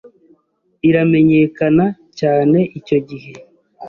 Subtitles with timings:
[0.89, 1.85] iramenyekana
[2.19, 3.31] cyane icyo gihe